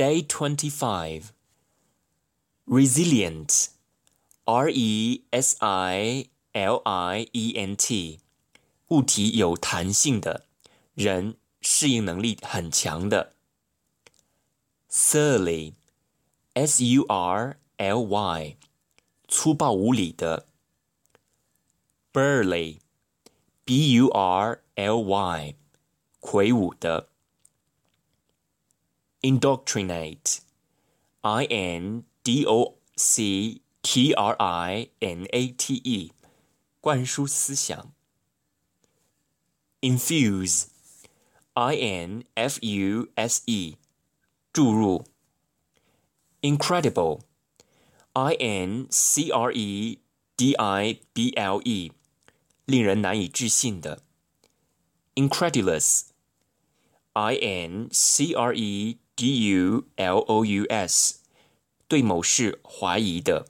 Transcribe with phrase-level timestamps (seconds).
[0.00, 1.32] Day 25
[2.66, 3.68] Resilient
[4.44, 8.20] R E S I L I E N T
[8.88, 10.46] 物体有弹性的，
[10.94, 13.34] 人适应能力很强的。
[14.90, 15.74] Surly
[16.54, 18.56] S U R L Y
[19.28, 20.46] 粗暴无礼的。
[22.12, 22.78] Burly
[23.64, 25.54] B U R L Y
[26.20, 27.08] 魁梧的。
[29.22, 30.40] indoctrinate,
[31.22, 36.12] I N D O C T R I N A T E，
[36.80, 37.92] 灌输思想。
[39.80, 40.66] infuse,
[41.54, 43.76] I N F U S E，
[44.52, 45.04] 注入。
[46.42, 47.22] incredible,
[48.12, 49.98] I N C R E
[50.36, 51.92] D I B L E，
[52.64, 54.02] 令人难以置信的。
[55.14, 56.10] incredulous,
[57.14, 61.20] I N C R E D U L O U S，
[61.88, 63.46] 对某事怀疑的。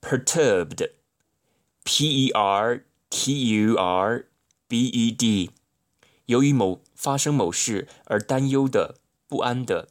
[0.00, 4.28] Perturbed，P E R T U R
[4.66, 5.50] B E D，
[6.26, 9.88] 由于某发生某事而担忧的、不安的。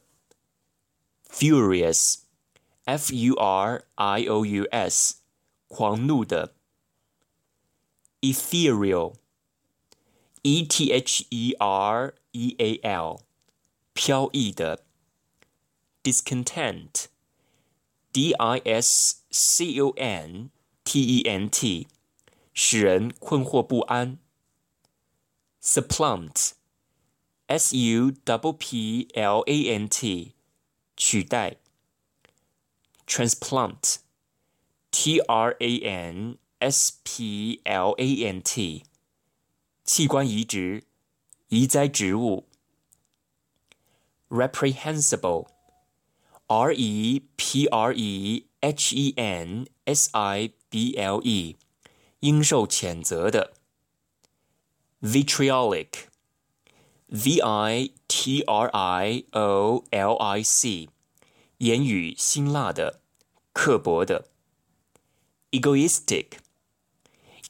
[1.28, 5.16] Furious，F U R I O U S，
[5.68, 6.54] 狂怒的。
[8.20, 13.20] Ethereal，E T H E R E A L。
[13.92, 14.84] 飘逸的，
[16.02, 20.50] discontent，d i s c o n
[20.84, 21.88] t e n t，
[22.52, 24.18] 使人困惑不安。
[25.62, 30.34] supplant，s u w p l a n t，
[30.96, 31.56] 取代。
[33.06, 38.84] transplant，t r a n s p l a n t，
[39.84, 40.84] 器官移植，
[41.48, 42.46] 移栽植物。
[44.28, 45.46] reprehensible,
[46.46, 51.56] R E P R E H E N S I B L E，
[52.20, 53.52] 应受谴责的。
[55.00, 56.06] vitriolic,
[57.08, 60.88] V I T R I O L I C，
[61.58, 63.00] 言语辛辣的、
[63.52, 64.28] 刻薄的。
[65.50, 66.38] egoistic,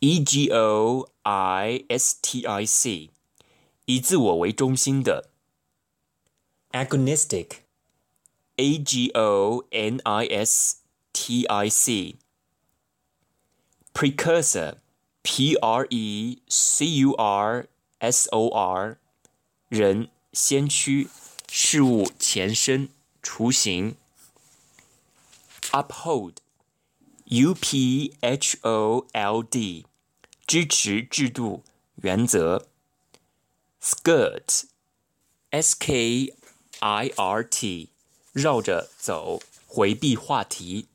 [0.01, 3.11] E G O I S T I C，
[3.87, 5.31] 以自我为中心的。
[6.73, 7.63] agonistic,
[8.59, 10.77] A G O N I S
[11.13, 12.17] T I C,
[13.93, 14.77] precursor,
[15.23, 17.69] P R E C U R
[18.01, 18.99] S O R，
[19.69, 21.09] 人、先驱、
[21.49, 22.89] 事物前身、
[23.23, 23.97] 雏形。
[25.73, 26.35] uphold,
[27.25, 29.87] U P H O L D，
[30.47, 31.65] 支持制度、
[31.97, 32.69] 原则。
[33.81, 34.65] skirt,
[35.51, 36.35] S K
[36.81, 37.89] I R T，
[38.33, 40.89] 绕着走，回避话题。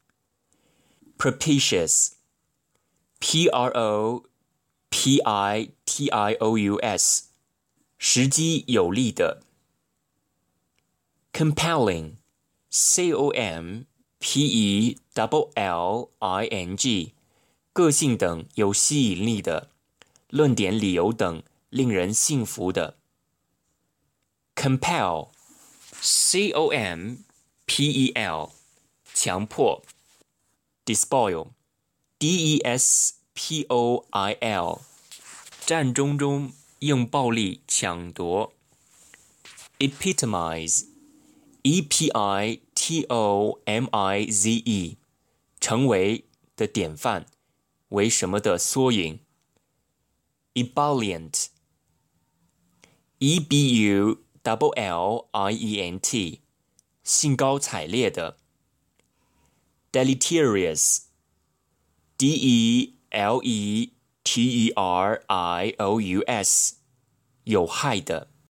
[1.17, 4.25] Propitious，P R O
[4.89, 7.29] P I T I O U S，
[7.97, 9.41] 时机有利的。
[11.33, 13.83] Compelling，C O M
[14.19, 17.13] P E W L I N G，
[17.73, 19.69] 个性等有吸引力的，
[20.29, 22.97] 论点、理由等令人信服的。
[24.55, 25.29] Compel。
[26.03, 27.17] C O M
[27.65, 28.51] P E L，
[29.13, 29.83] 强迫；
[30.85, 34.81] despoil，D E S P O I L，
[35.65, 38.53] 战争中用暴力抢夺；
[39.79, 44.97] epitomize，E P I T O M I Z E，
[45.59, 47.25] 成为的典范，
[47.89, 49.19] 为什么的缩影；
[50.53, 54.22] ebullient，E B U。
[54.43, 56.41] Double L I E N T，
[57.03, 58.37] 兴高采烈的。
[59.91, 61.03] Deleterious，D
[62.27, 63.93] E L E
[64.23, 66.75] T E R I O U S，
[67.43, 68.29] 有害的。